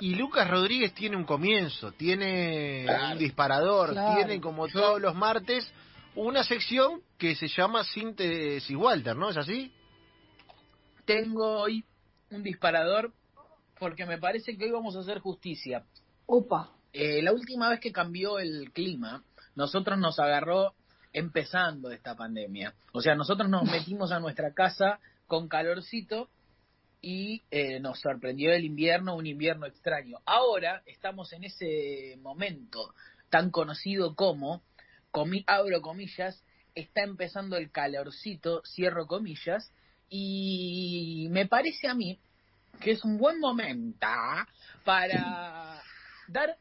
[0.00, 3.12] Y Lucas Rodríguez tiene un comienzo, tiene Claro.
[3.12, 4.16] un disparador, Claro.
[4.16, 5.70] tiene como todos los martes
[6.14, 9.30] una sección que se llama Síntesis Walter, ¿no?
[9.30, 9.72] ¿Es así?
[11.04, 11.84] Tengo hoy
[12.30, 13.12] un disparador
[13.78, 15.84] porque me parece que hoy vamos a hacer justicia.
[16.26, 16.70] Upa.
[16.92, 19.22] Eh, la última vez que cambió el clima,
[19.54, 20.74] nosotros nos agarró
[21.12, 22.74] empezando esta pandemia.
[22.92, 26.28] O sea, nosotros nos metimos a nuestra casa con calorcito
[27.00, 30.18] y eh, nos sorprendió el invierno, un invierno extraño.
[30.24, 32.94] Ahora estamos en ese momento
[33.30, 34.62] tan conocido como,
[35.46, 36.42] abro comillas,
[36.74, 39.72] está empezando el calorcito, cierro comillas,
[40.08, 42.18] y me parece a mí
[42.80, 44.06] que es un buen momento
[44.84, 45.82] para
[46.28, 46.56] dar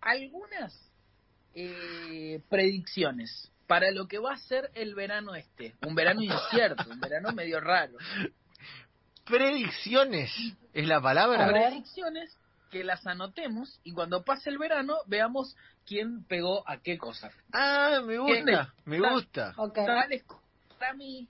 [0.00, 0.74] algunas
[1.54, 5.74] eh, predicciones para lo que va a ser el verano este.
[5.86, 7.96] Un verano incierto, un verano medio raro.
[9.30, 10.30] Predicciones
[10.72, 11.48] es la palabra.
[11.48, 12.36] Predicciones
[12.70, 15.56] que las anotemos y cuando pase el verano veamos
[15.86, 17.30] quién pegó a qué cosa.
[17.52, 19.54] Ah, me gusta, me gusta.
[20.78, 21.28] Para mí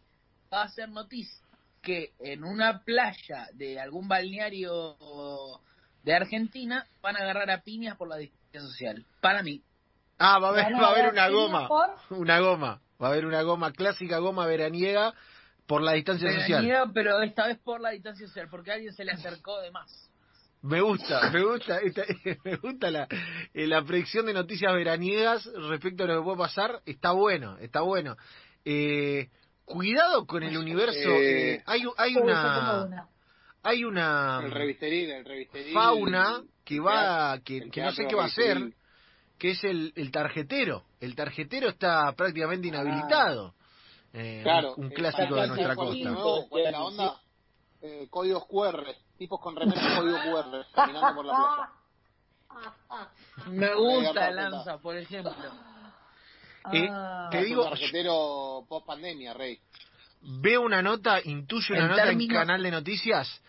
[0.53, 1.39] va a ser noticia
[1.83, 4.97] que en una playa de algún balneario
[6.03, 9.05] de Argentina van a agarrar a piñas por la distancia social.
[9.21, 9.63] Para mí.
[10.19, 11.69] Ah, va a haber, va a una goma.
[11.69, 12.81] por- Una goma.
[13.03, 15.15] Va a haber una goma clásica, goma veraniega
[15.71, 16.67] por la distancia social.
[16.67, 20.11] Veraniega, pero esta vez por la distancia social, porque alguien se le acercó de más.
[20.63, 22.03] Me gusta, me gusta, esta-
[22.45, 23.07] me gusta la,
[23.55, 26.81] eh, la predicción de noticias veraniegas respecto a lo que puede pasar.
[26.87, 28.17] Está bueno, está bueno.
[28.65, 29.29] Eh,
[29.65, 31.09] cuidado con el universo.
[31.09, 33.07] Eh, eh, hay, hay una,
[33.63, 35.73] hay una El revisteril, el revisteril.
[35.73, 38.73] fauna que va, que, que no sé qué va a hacer,
[39.39, 40.83] que es el, el tarjetero.
[41.01, 43.55] El tarjetero está prácticamente inhabilitado.
[44.13, 44.75] Eh, Claro.
[44.77, 46.11] un eh, clásico de nuestra costa.
[46.11, 47.21] nuevo, ¿Cuál es la onda?
[47.83, 48.85] Eh, códigos QR.
[49.17, 50.67] Tipos con remeras código QR.
[50.75, 51.73] Caminando por la plaza.
[53.51, 55.33] Me gusta el Lanza, por ejemplo.
[56.73, 57.29] Eh, Ah.
[57.31, 59.59] te Es digo, tarjetero post pandemia, Rey.
[60.23, 63.43] veo una nota, intuyo una En nota términos- en Canal de Noticias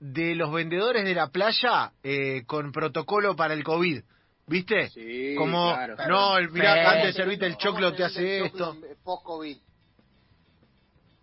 [0.00, 4.02] de los vendedores de la playa eh, con protocolo para el COVID.
[4.46, 4.90] ¿Viste?
[4.90, 5.96] Sí, Como, claro.
[6.08, 8.76] no, el, mirá, antes de servirte el choclo te hace esto.
[9.02, 9.56] Post COVID.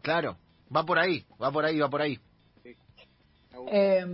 [0.02, 0.38] Claro,
[0.76, 2.20] va por ahí, va por ahí, va por ahí.
[3.68, 4.06] Eh,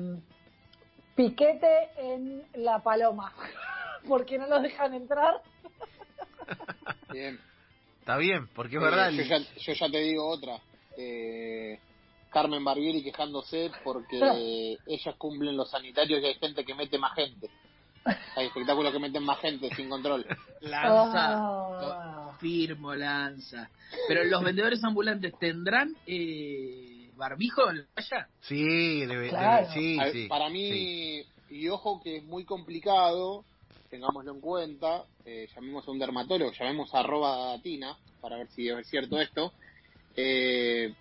[1.16, 3.34] piquete en La Paloma.
[4.08, 5.42] porque no los dejan entrar?
[7.12, 7.40] Bien.
[8.00, 9.10] Está bien, porque es Eh, verdad.
[9.12, 10.60] yo, el- ya, yo ya te digo otra.
[10.98, 11.80] Eh,
[12.32, 17.50] Carmen Barbieri quejándose porque ellas cumplen los sanitarios y hay gente que mete más gente.
[18.36, 20.26] Hay espectáculos que meten más gente sin control.
[20.62, 22.38] Lanza, Ah.
[22.40, 23.70] firmo, lanza.
[24.08, 28.28] Pero los vendedores ambulantes tendrán eh, barbijo en la playa.
[28.42, 29.68] Sí, debe, Claro.
[29.68, 30.28] debe- sí, A ver, sí.
[30.28, 31.26] para mí, sí.
[31.50, 33.44] y ojo que es muy complicado,
[33.90, 38.68] tengámoslo en cuenta, eh, llamemos a un dermatólogo, llamemos a arroba Tina, para ver si
[38.70, 39.54] es cierto esto,
[40.16, 40.94] eh,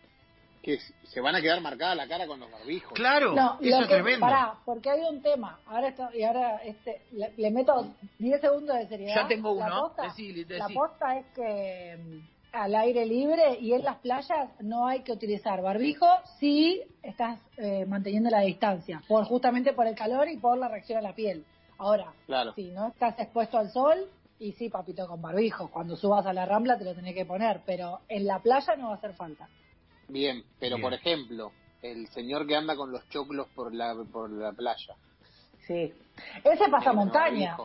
[0.67, 2.93] que se van a quedar marcada la cara con los barbijos.
[2.93, 4.27] Claro, No, eso lo es que, tremendo.
[4.27, 5.61] Pará, porque hay un tema.
[5.67, 9.15] Ahora esto, y ahora este, le, le meto 10 segundos de seriedad.
[9.15, 9.83] Ya tengo La uno.
[9.83, 10.59] posta, Decí, decí.
[10.59, 15.13] la posta es que mm, al aire libre y en las playas no hay que
[15.13, 16.07] utilizar barbijo
[16.41, 20.99] si estás eh, manteniendo la distancia, por justamente por el calor y por la reacción
[20.99, 21.45] a la piel.
[21.79, 22.55] Ahora, Claro.
[22.55, 24.09] si no estás expuesto al sol,
[24.41, 25.71] y sí, papito, con barbijo.
[25.71, 28.89] Cuando subas a la rambla te lo tenés que poner, pero en la playa no
[28.89, 29.49] va a hacer falta.
[30.09, 30.83] Bien, pero Bien.
[30.83, 31.53] por ejemplo,
[31.83, 34.95] el señor que anda con los choclos por la, por la playa.
[35.67, 35.93] Sí.
[36.45, 37.57] Ese pasa montaña.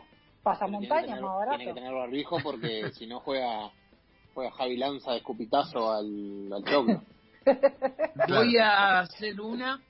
[0.44, 1.57] Pasa Tiene que montaña, tener- más barato.
[1.57, 3.72] Tiene que tener barbijo porque si no juega,
[4.34, 7.01] juega Javi Lanza de escupitazo al, al choclo.
[8.28, 9.81] Voy a hacer una.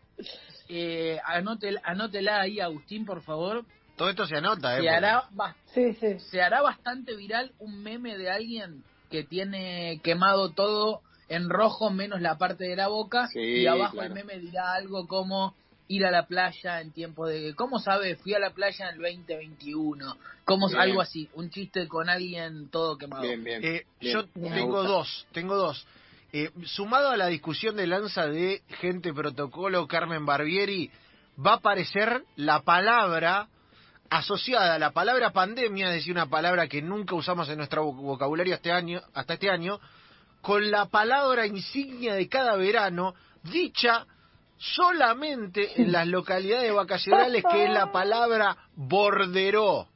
[0.70, 3.66] Eh, anótela, anótela ahí, Agustín, por favor.
[3.98, 4.82] Todo esto se anota, ¿eh?
[4.82, 5.24] Se hará,
[5.74, 6.20] Sí, sí.
[6.20, 11.02] se hará bastante viral un meme de alguien que tiene quemado todo
[11.34, 14.08] en rojo menos la parte de la boca Sí, y abajo claro.
[14.10, 15.56] el meme dirá algo como
[15.88, 18.16] ir a la playa en tiempo de ¿cómo sabe?
[18.18, 20.80] Fui a la playa en el 2021 como Bien.
[20.80, 23.64] algo así un chiste con alguien todo quemado Bien, bien.
[23.64, 25.86] Eh, Bien, yo tengo dos, tengo dos.
[26.34, 30.90] Eh, sumado a la discusión de Lanza de gente protocolo Carmen Barbieri,
[31.46, 33.48] va a aparecer la palabra
[34.10, 38.02] asociada a la palabra pandemia, es decir, una palabra que nunca usamos en nuestro voc-
[38.02, 39.80] vocabulario este año, hasta este año,
[40.42, 44.06] con la palabra insignia de cada verano, dicha
[44.58, 49.88] solamente en las localidades vacacionales, que es la palabra borderó.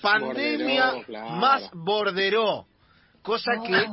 [0.00, 1.30] Pandemia Borderó, claro.
[1.36, 2.66] más borderó.
[3.22, 3.86] cosa que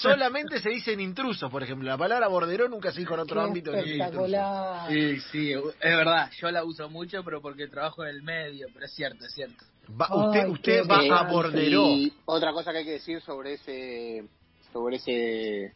[0.00, 1.88] solamente se dice en intrusos, por ejemplo.
[1.88, 3.72] La palabra bordero nunca se dijo en otro Qué ámbito.
[3.74, 4.88] espectacular.
[4.90, 6.30] Sí, sí, es verdad.
[6.40, 8.66] Yo la uso mucho, pero porque trabajo en el medio.
[8.72, 9.64] Pero es cierto, es cierto.
[10.00, 11.86] Va- usted Ay, usted va a borderó.
[11.88, 14.24] Y otra cosa que hay que decir sobre ese
[14.72, 15.74] sobre ese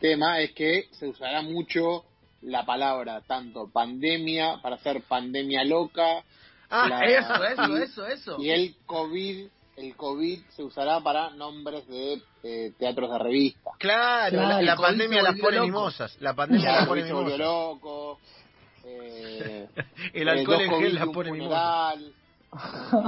[0.00, 2.04] tema es que se usará mucho
[2.42, 6.24] la palabra tanto pandemia para hacer pandemia loca
[6.74, 8.36] Ah, la- Eso, eso, y- eso, eso.
[8.40, 9.46] y el covid
[9.76, 13.70] el covid se usará para nombres de eh, teatros de revista.
[13.78, 16.16] Claro, Claro, la, pandemia las pone mimosas.
[16.20, 17.38] La pandemia las pone mimosas.
[17.38, 18.18] loco.
[18.84, 19.68] eh,
[20.14, 21.98] El eh, alcohol dos en gel las pone mimosas.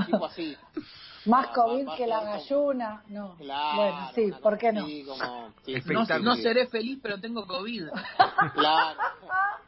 [0.06, 0.56] tipo así.
[1.26, 3.02] Más COVID que la como- galluna.
[3.08, 3.36] No.
[3.36, 4.82] Claro, bueno, sí, ¿por qué no?
[4.82, 7.84] como- sí, No, no seré feliz, pero tengo COVID.
[8.54, 8.98] Claro.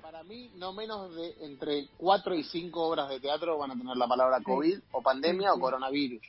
[0.03, 3.97] Para mí, no menos de entre 4 y 5 obras de teatro van a tener
[3.97, 6.23] la palabra COVID o pandemia o coronavirus.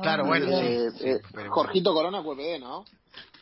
[0.00, 0.94] Claro, Ay, bueno, Dios.
[0.94, 1.04] sí.
[1.08, 2.84] Eh, eh, pero- Jorgito Corona fue PD, ¿no?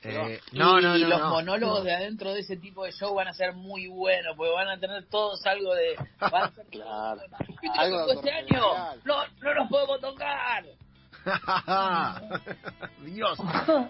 [0.09, 1.31] Eh, no, no, y no, los no.
[1.31, 4.69] monólogos de adentro de ese tipo de show van a ser muy buenos, porque van
[4.69, 5.97] a tener todos algo de...
[6.21, 7.21] Van a ser Claro.
[7.61, 8.63] ¿Viste Algo fue este año?
[9.05, 10.65] No, no nos podemos tocar.
[13.05, 13.39] Dios,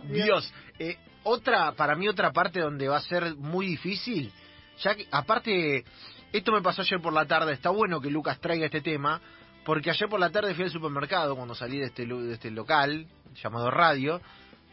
[0.05, 0.53] Dios.
[0.79, 4.33] Eh, otra, para mí otra parte donde va a ser muy difícil,
[4.79, 5.85] ya que aparte,
[6.33, 9.21] esto me pasó ayer por la tarde, está bueno que Lucas traiga este tema,
[9.67, 13.07] porque ayer por la tarde fui al supermercado cuando salí de este, de este local
[13.43, 14.21] llamado radio,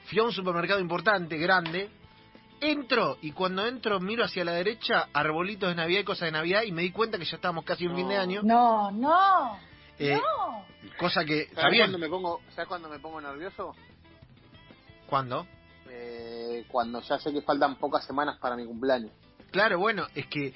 [0.06, 1.90] fui a un supermercado importante, grande,
[2.62, 6.64] entro y cuando entro miro hacia la derecha arbolitos de Navidad y cosas de Navidad
[6.64, 8.22] y me di cuenta que ya estábamos casi en fin de No.
[8.22, 9.60] año, No, no.
[10.00, 10.66] eh, no.
[10.98, 11.84] cosa que está ¿Sabes bien.
[11.86, 13.76] cuando me pongo, ¿sabes cuando me pongo nervioso?
[15.08, 15.46] ¿Cuándo?
[15.90, 19.12] Eh, cuando ya sé que faltan pocas semanas para mi cumpleaños.
[19.52, 20.54] Claro, bueno, es que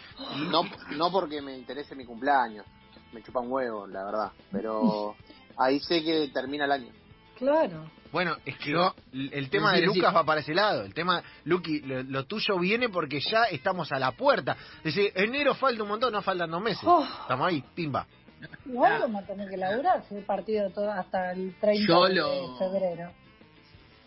[0.49, 0.63] No,
[0.95, 2.65] no porque me interese mi cumpleaños,
[3.13, 4.31] me chupa un huevo, la verdad.
[4.51, 5.15] Pero
[5.57, 6.91] ahí sé que termina el año.
[7.37, 7.91] Claro.
[8.11, 9.81] Bueno, es que el el tema de.
[9.81, 10.83] Lucas va para ese lado.
[10.83, 14.55] El tema, Luqui, lo, lo tuyo viene porque ya estamos a la puerta.
[14.83, 16.83] Es decir, enero falta un montón, no faltan dos meses.
[16.85, 17.05] Oh.
[17.21, 18.07] Estamos ahí, pimba.
[18.65, 22.13] Igual vamos a tener que laburar si el partido todo hasta el 30 Yo de
[22.15, 23.11] lo- febrero.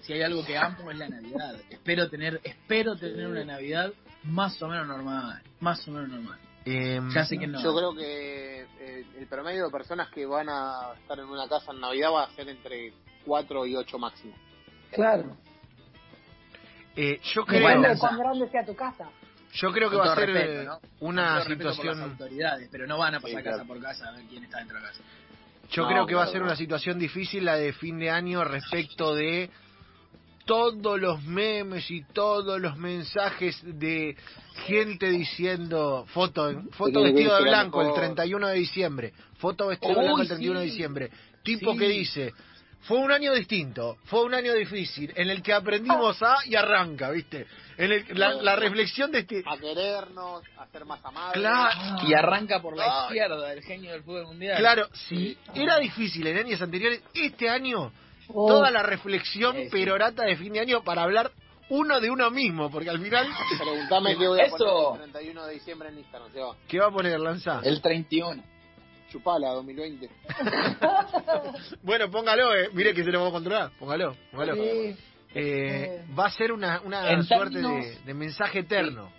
[0.03, 1.57] Si hay algo que amo es la Navidad.
[1.69, 3.93] Espero tener, espero tener una Navidad
[4.25, 6.39] más o menos normal, más o menos normal.
[6.65, 7.63] Eh, Ya sé que no.
[7.63, 11.73] Yo creo que eh, el promedio de personas que van a estar en una casa
[11.73, 12.93] en Navidad va a ser entre
[13.25, 14.35] 4 y 8 máximo.
[14.93, 15.37] Claro.
[16.97, 18.01] eh, yo Depende creo, de Lanza.
[18.09, 19.09] cuán grande sea tu casa.
[19.53, 20.81] yo creo que va a ser respeto, eh, ¿no?
[21.01, 22.11] una Con todo respeto por las situación.
[22.11, 23.57] autoridades, pero no van a pasar Sí, claro.
[23.59, 25.03] casa por casa a ver quién está dentro de la casa.
[25.71, 28.11] Yo No, creo que va a claro, ser una situación difícil la de fin de
[28.11, 29.51] año respecto de
[30.51, 34.17] todos los memes y todos los mensajes de
[34.67, 38.01] gente diciendo foto en- foto vestido de blanco el mejor.
[38.01, 40.71] 31 de diciembre, foto vestido de blanco el 31 de sí.
[40.73, 41.11] diciembre,
[41.45, 41.79] tipo Sí.
[41.79, 42.33] que dice
[42.81, 47.11] fue un año distinto, fue un año difícil, en el que aprendimos a y arranca,
[47.11, 47.47] ¿viste?
[47.77, 49.45] En el- la, la reflexión de este...
[49.47, 51.35] A querernos, a ser más amables.
[51.41, 54.57] Claro, Y arranca por la izquierda, el genio del fútbol mundial.
[54.59, 57.93] claro, si era difícil en años anteriores, este año
[58.35, 59.71] Oh, toda la reflexión Sí, sí.
[59.71, 61.33] perorata de fin de año para hablar
[61.69, 63.27] uno de uno mismo, porque al final,
[63.59, 64.57] Preguntame qué voy a Eso.
[64.91, 66.33] poner el 31 de diciembre en Instagram.
[66.33, 66.57] Se va.
[66.69, 67.61] ¿qué va a poner Lanza?
[67.63, 68.43] El 31.
[69.11, 70.09] Chupala 2020.
[71.83, 72.71] Bueno, póngalo, eh.
[72.73, 74.55] mire que se lo vamos a controlar, póngalo, póngalo.
[74.55, 74.97] sí.
[75.35, 79.11] Eh, va a ser una, una suerte términos- de, de mensaje eterno.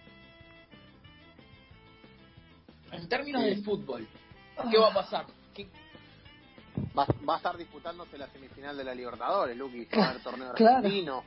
[2.91, 4.05] En términos del fútbol,
[4.69, 5.25] ¿qué va a pasar?
[6.89, 9.85] ¿Qué- Va, va a estar disputándose la semifinal de la Libertadores, Luqui.
[9.85, 10.77] Va a haber torneo Claro.
[10.77, 11.23] argentino.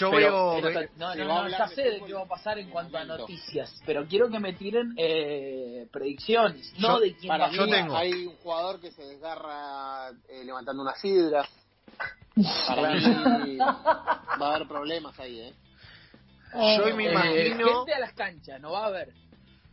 [0.00, 0.62] Yo Pero- veo...
[0.62, 3.80] pero- no, no, no, ya sé de qué va a pasar en cuanto a noticias,
[3.86, 7.96] pero quiero que me tiren eh, predicciones, no de quién Para va a yo tengo.
[7.96, 11.48] hay un jugador que se desgarra eh, levantando una sidra.
[12.66, 15.54] Para mí va a haber problemas ahí, ¿eh?
[16.52, 17.78] Yo me Eh, imagino...
[17.78, 19.12] gente a las canchas, no va a haber.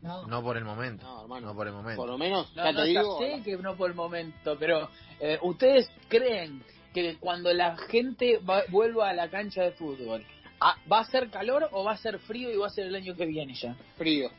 [0.05, 0.27] No.
[0.27, 1.47] No por el momento, No, hermano.
[1.47, 2.01] no por el momento.
[2.01, 3.19] Por lo menos, No, ya no, te ya digo.
[3.19, 8.63] sé que no por el momento, pero eh, ¿ustedes creen que cuando la gente va-
[8.69, 10.23] vuelva a la cancha de fútbol,
[10.61, 12.95] ah, ¿va a ser calor o va a ser frío y va a ser el
[12.95, 13.75] año que viene ya?
[13.97, 14.29] Frío.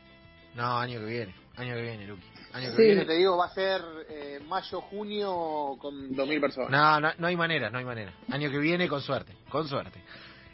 [0.54, 2.22] No, año que viene, año que viene, Luqui.
[2.54, 2.82] Año que Sí.
[2.84, 3.04] viene.
[3.04, 6.70] Te digo, va a ser eh, mayo, junio con 2.000 personas.
[6.70, 8.14] No, no, no hay manera, no hay manera.
[8.30, 10.00] Año que viene, con suerte, con suerte.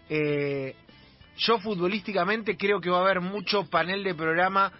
[0.08, 0.74] Eh,
[1.36, 4.72] yo futbolísticamente creo que va a haber mucho panel de programa.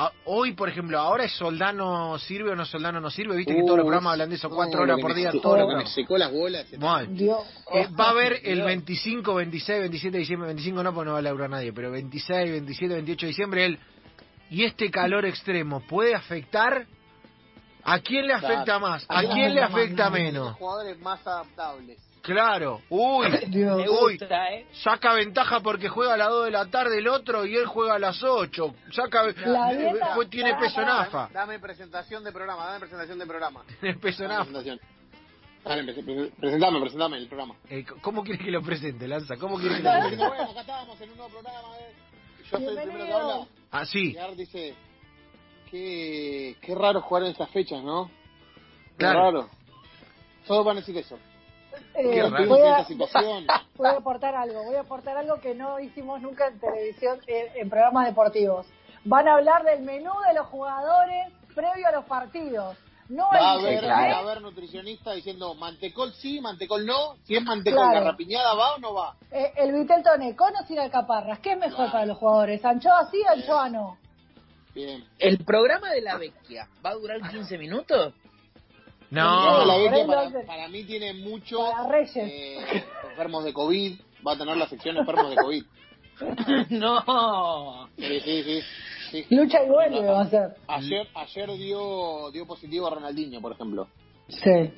[0.00, 3.36] Ah, Hoy, por ejemplo, ahora es Soldano sirve o no Soldano no sirve.
[3.36, 5.42] Viste que todos los programas hablan de eso, cuatro horas por día, lo que me
[5.42, 5.92] programas.
[5.92, 6.66] secó las bolas.
[6.66, 7.12] ese Mal.
[7.16, 7.42] Dios.
[7.74, 8.66] Eh, va a haber el Dios.
[8.66, 12.50] 25, 26, 27 de diciembre, 25 no, porque no va a laburar nadie, pero 26,
[12.50, 13.78] 27, 28 de diciembre, el
[14.50, 16.86] ¿y este calor extremo puede afectar?
[17.82, 19.04] ¿A quién le afecta más?
[19.08, 20.56] ¿A quién le afecta menos?
[20.56, 21.98] jugadores más adaptables.
[22.34, 22.82] Claro.
[22.90, 23.76] Uy, Dios.
[23.78, 24.66] Me gusta, ¿eh?
[24.72, 27.94] Saca ventaja porque juega a las 2 de la tarde el otro y él juega
[27.94, 28.74] a las 8.
[28.92, 30.88] Saca, La eh, dieta- fue- tiene peso en.
[30.88, 31.30] AFA.
[31.32, 33.62] Dame presentación de programa, dame presentación de programa.
[33.80, 34.50] Tiene peso en AFA.
[35.64, 37.54] Dale, pre- pre- presentame, presentame el programa.
[37.68, 39.36] Eh, ¿Cómo quieres que lo presente, Lanza?
[39.36, 40.28] ¿Cómo quieres que lo presente?
[40.28, 41.76] bueno, acá estábamos en un nuevo programa.
[41.78, 41.92] eh.
[42.50, 43.46] Yo soy el primero que habla.
[43.72, 44.74] Ah, sí, Y dice,
[45.70, 48.06] qué, qué raro jugar en estas fechas, ¿no?
[48.06, 49.20] Qué Claro.
[49.20, 49.50] raro.
[50.46, 51.18] Todos van a decir eso.
[51.94, 52.46] Eh, raro.
[52.46, 53.46] voy, a, situación.
[53.76, 57.50] voy a aportar algo, voy a aportar algo que no hicimos nunca en televisión, eh,
[57.56, 58.66] en programas deportivos.
[59.04, 62.76] Van a hablar del menú de los jugadores previo a los partidos.
[63.08, 63.90] No Va a el haber, buffet.
[63.90, 67.16] va a haber nutricionista diciendo mantecol sí, mantecol no.
[67.24, 68.04] Si es mantecol, Claro.
[68.04, 69.16] ¿la rapiñada va o no va?
[69.30, 71.92] Eh, el Vitel Toné, con o sin alcaparras, ¿qué es mejor Claro.
[71.92, 72.62] para los jugadores?
[72.64, 73.96] ¿Anchoa sí, anchoa no?
[74.74, 75.02] Bien.
[75.18, 78.12] ¿El programa de la Vecchia va a durar 15 minutos?
[79.10, 79.64] No.
[79.64, 82.16] la lo para, para mí tiene mucho Para Reyes.
[82.16, 83.98] eh, enfermos de COVID.
[84.26, 85.64] Va a tener la sección enfermos de COVID.
[86.70, 87.88] no.
[87.96, 88.60] Sí, sí, sí.
[89.10, 89.26] sí.
[89.34, 90.56] Lucha y vuelve va a ser.
[90.66, 93.88] Ayer, ayer dio, dio positivo a Ronaldinho, por ejemplo.
[94.28, 94.72] Sí.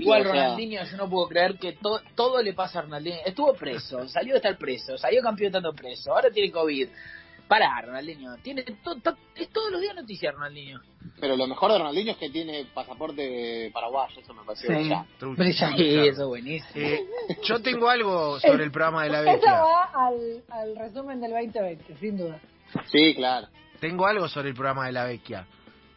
[0.00, 3.18] Igual Ronaldinho, yo no puedo creer que to- todo le pasa a Ronaldinho.
[3.24, 6.88] Estuvo preso, salió de estar preso, salió campeón estando preso, ahora tiene COVID.
[7.50, 8.36] Pará, Ronaldinho.
[8.44, 10.80] Tiene to- to- es todos los días noticia Ronaldinho.
[11.20, 14.74] Pero lo mejor de Ronaldinho es que tiene pasaporte paraguayo, eso me pareció Sí.
[14.76, 15.10] brillante.
[15.18, 15.42] Trucha.
[15.42, 15.76] Brillante.
[15.82, 16.10] Sí, Claro.
[16.10, 16.86] eso es buenísimo.
[16.86, 17.06] Eh,
[17.42, 19.62] yo tengo algo sobre el programa de la Esa Vecchia.
[19.62, 22.38] va al, al resumen del 2020, sin duda.
[22.86, 23.48] Sí, claro.
[23.80, 25.44] Tengo algo sobre el programa de la Vecchia.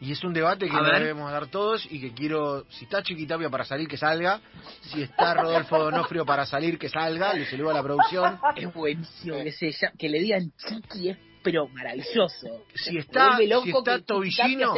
[0.04, 3.64] Y es un debate que debemos dar todos y que quiero, si está Chiquitapia para
[3.64, 4.42] salir, que salga.
[4.82, 7.34] Si está Rodolfo Donofrio para salir, que salga.
[7.34, 8.38] Le saludo a la producción.
[8.58, 12.66] Es buenísimo que, se que le digan chiqui, es pero maravilloso.
[12.76, 14.74] Si está- si está Tobillino-.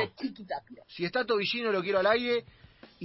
[0.88, 2.44] Si está Tobillino, lo quiero al aire.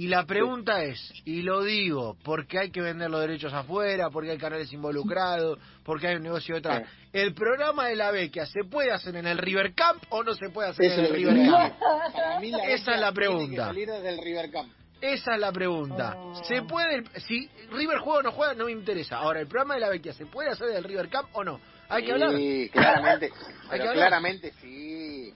[0.01, 4.31] Y la pregunta es, y lo digo, porque hay que vender los derechos afuera, porque
[4.31, 6.89] hay canales involucrados, porque hay un negocio detrás.
[7.13, 10.49] ¿El programa de la Vecchia se puede hacer en el River Camp o no se
[10.49, 11.63] puede hacer Eso en el River Camp?
[11.63, 11.79] decir.
[12.15, 13.55] Para mí la Esa es la tiene pregunta.
[13.61, 14.71] que salir desde el River Camp.
[15.01, 16.13] Esa es la pregunta.
[16.17, 16.43] Oh.
[16.45, 19.17] ¿Se puede, si River juega o no juega, no me interesa.
[19.17, 21.59] Ahora, el programa de la Vecchia, ¿se puede hacer del River Camp o no?
[21.89, 22.35] Hay que hablar.
[22.35, 23.29] Sí, claramente.
[23.69, 23.95] Hay que hablar.
[24.07, 25.31] claramente sí.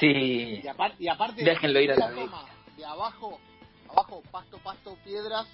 [0.00, 0.06] Sí.
[0.06, 2.44] Y, apar- y aparte, Déjenlo ir a la la toma
[2.76, 3.38] de abajo,
[3.90, 5.46] abajo, pasto, pasto, piedras,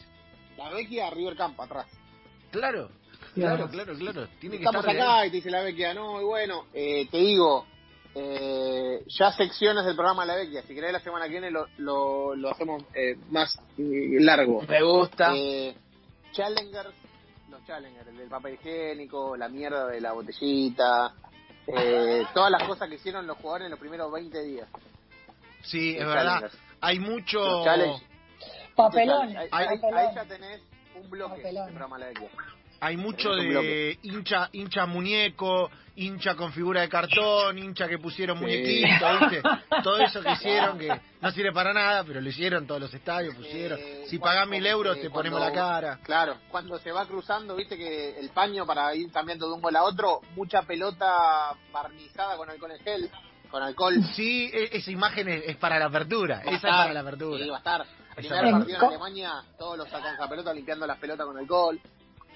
[0.57, 1.87] la Vecchia, River Camp, atrás.
[2.51, 2.91] Claro,
[3.35, 4.29] claro, claro, claro.
[4.41, 7.19] Tiene que Estamos estar acá y te dice la Vecchia, no, y bueno, eh, te
[7.19, 7.67] digo,
[8.15, 12.35] eh, ya secciones del programa La Vecchia, si querés la semana que viene lo, lo,
[12.35, 14.63] lo hacemos eh, más eh, largo.
[14.63, 15.33] Me gusta.
[15.35, 15.75] Eh,
[16.33, 16.95] challengers,
[17.51, 21.13] los challengers, el del papel higiénico, la mierda de la botellita,
[21.67, 24.69] eh, todas las cosas que hicieron los jugadores en los primeros 20 días.
[25.63, 26.51] Sí, es verdad.
[26.81, 27.39] Hay mucho...
[27.39, 28.03] Los challenge-
[28.77, 29.99] Papelón, Ahí, ahí- papelón.
[29.99, 30.61] ahí ya tenés
[30.95, 31.67] un bloque Papelón.
[31.67, 32.07] del programa La.
[32.79, 38.45] Hay mucho de hincha, hincha muñeco, hincha con figura de cartón, hincha que pusieron Sí.
[38.45, 39.43] muñequitos, ¿viste?
[39.83, 40.89] Todo eso que hicieron que
[41.23, 43.81] no sirve para nada, pero lo hicieron todos los estadios, pusieron.
[44.09, 45.99] Si pagás mil euros te cuando- ponemos la cara.
[46.03, 49.75] Claro, cuando se va cruzando, viste que el paño para ir cambiando de un gol
[49.75, 53.11] a otro, mucha pelota barnizada con alcohol en gel,
[53.51, 53.95] con alcohol.
[54.15, 57.43] Sí, e- esa imagen es, es para la apertura, esa es para la apertura.
[57.43, 57.87] Sí, va a estar.
[58.17, 58.87] Primer va a partido en.
[58.89, 61.81] Alemania, todos los sacan esa pelota limpiando las pelotas con alcohol.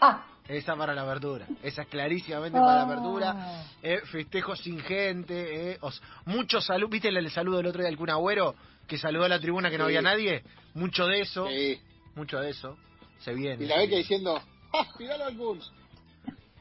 [0.01, 2.85] Ah, Esa para la apertura, esa es clarísimamente para la Ah.
[2.85, 3.65] apertura.
[3.83, 7.89] Eh, festejos sin gente, eh, os- mucho salud, ¿viste el, el saludo del otro día
[7.89, 8.55] del Kun Agüero?
[8.89, 10.43] Que saludó a la tribuna que no había nadie.
[10.75, 11.81] Mucho de eso, Sí.
[12.17, 12.77] mucho de eso.
[13.21, 13.63] Se viene.
[13.63, 15.61] Y la Vecchia diciendo, ¡ah, tiralo al Kun!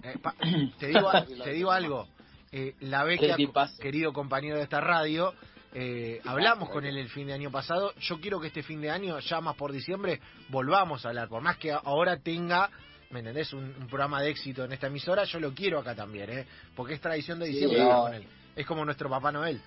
[0.04, 0.36] Eh, pa-
[0.80, 1.10] te digo,
[1.44, 2.08] te digo algo.
[2.52, 3.82] Eh, la tipazo.
[3.82, 5.34] querido compañero de esta radio,
[5.74, 7.94] eh, hablamos con él el fin de año pasado.
[8.00, 11.30] Yo quiero que este fin de año, ya más por diciembre, volvamos a hablar.
[11.30, 12.70] Por más que ahora tenga,
[13.12, 13.54] ¿me entendés?
[13.54, 16.46] Un, un programa de éxito en esta emisora, yo lo quiero acá también, ¿eh?
[16.76, 17.86] Porque es tradición de Sí, diciembre no.
[17.86, 18.28] hablar con él.
[18.56, 19.62] Es como nuestro Papá Noel.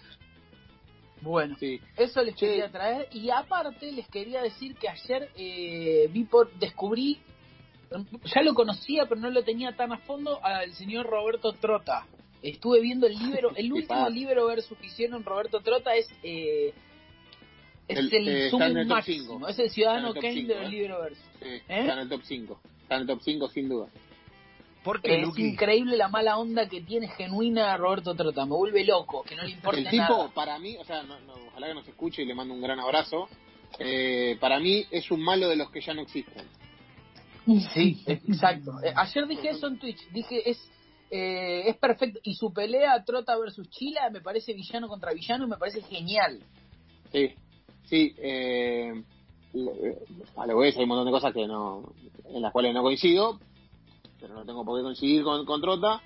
[1.21, 1.81] Bueno, Sí.
[1.97, 2.41] eso les Sí.
[2.47, 3.09] quería traer.
[3.13, 7.21] Y aparte les quería decir que ayer eh, vi por, descubrí,
[8.25, 12.07] ya lo conocía, pero no lo tenía tan a fondo, al señor Roberto Trota.
[12.43, 16.73] Estuve viendo el libro, el ¿Qué último libro versus que hicieron Roberto Trota es eh,
[17.89, 20.67] es El- el, eh, sumo máximo, es el ciudadano Kane el top de cinco, los
[20.67, 20.71] ¿eh?
[20.77, 21.25] libros versus.
[21.41, 21.63] Sí, ¿Eh?
[21.69, 22.61] Está en el top 5.
[22.83, 23.87] Está en el top 5 sin duda.
[24.85, 25.43] ¿Por qué, Es Luqui?
[25.45, 29.51] increíble la mala onda que tiene genuina Roberto Trota, me vuelve loco, que no le
[29.51, 30.29] importa El tipo, nada.
[30.35, 32.81] para mí, o sea, no- no, ojalá que nos escuche y le mando un gran
[32.81, 33.29] abrazo.
[33.79, 36.45] Eh, para mí es un malo de los que ya no existen.
[37.75, 38.73] Sí, exacto.
[38.97, 40.59] Ayer dije eso en Twitch, dije es
[41.15, 45.49] eh, es perfecto y su pelea Trota versus Chila me parece villano contra villano y
[45.51, 46.41] me parece genial.
[47.13, 47.35] Sí,
[47.85, 48.15] sí.
[48.17, 48.95] Eh,
[49.53, 49.99] le-
[50.37, 51.93] a lo que es hay un montón de cosas que no
[52.31, 53.39] en las cuales no coincido,
[54.19, 56.01] pero no tengo por qué coincidir con, con Trota,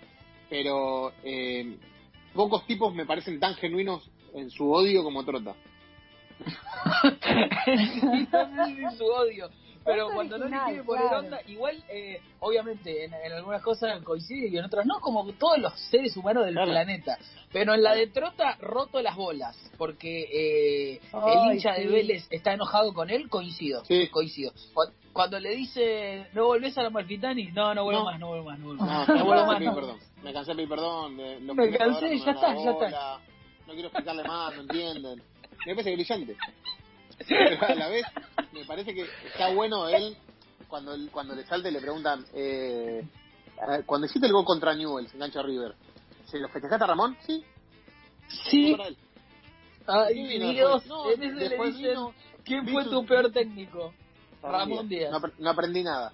[0.50, 1.76] pero eh,
[2.34, 4.02] pocos tipos me parecen tan genuinos
[4.34, 5.54] en su odio como Trota.
[8.66, 9.48] Si su odio.
[9.86, 11.18] Pero cuando no le quiere poner claro.
[11.20, 15.58] onda, igual, eh, obviamente, en, en algunas cosas coincide y en otras no, como todos
[15.58, 16.70] los seres humanos del Claro.
[16.72, 17.16] planeta.
[17.52, 21.86] Pero en la de Trota, roto las bolas, porque eh, el hincha de.
[21.86, 23.84] Vélez está enojado con él, coincido.
[23.84, 24.08] Sí.
[24.08, 24.52] Coincido.
[24.74, 27.52] Cu- Cuando le dice, ¿no volvés a la Malfitani?
[27.52, 28.04] No, no vuelvo No.
[28.06, 29.08] más, no vuelvo más, no vuelvo No, más.
[29.08, 29.74] me No vuelvo más, no.
[29.74, 29.98] perdón.
[30.22, 31.16] Me cansé de pedir perdón.
[31.16, 33.20] de- los Me cansé, no ya está, ya está.
[33.66, 35.22] No quiero explicarle más, no entienden.
[35.64, 36.36] Me parece brillante.
[37.28, 38.04] Pero a la vez,
[38.52, 40.16] me parece que está bueno él,
[40.68, 43.02] cuando, cuando le salte le preguntan, eh,
[43.86, 45.74] cuando hiciste el gol contra Newell's, engancho a River,
[46.26, 47.16] ¿se lo festejaste a Ramón?
[47.26, 47.44] Sí.
[48.50, 48.96] Sí, Para él.
[49.86, 50.86] ay Dios, después.
[50.86, 53.94] No, en ese le dicen, vino- ¿quién fue tu peor técnico?
[54.42, 55.10] Ramón Díaz.
[55.10, 56.12] No, no aprendí nada.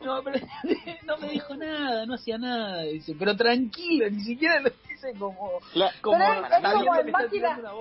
[0.00, 0.38] No, pero
[1.06, 5.58] no me dijo nada, no hacía nada, dice, pero tranquilo, ni siquiera lo dice como,
[5.74, 7.72] Cla- como Pero es- es sabiendo como que en máquina-.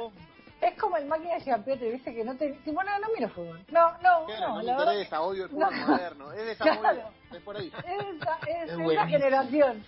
[0.61, 2.55] Es como el máquina de Giampietri, viste que no te.
[2.59, 3.59] que, Bueno, no miro fútbol.
[3.69, 5.87] No, no, Claro, no, no, me interesa, odio el fútbol No.
[5.87, 6.31] moderno.
[6.33, 7.01] Es de esa Claro.
[7.31, 7.71] es por ahí.
[7.77, 9.83] Es, esa- es Es esa generación.